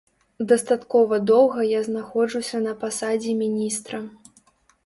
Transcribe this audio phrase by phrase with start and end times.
[0.51, 4.01] Дастаткова доўга я знаходжуся на пасадзе міністра.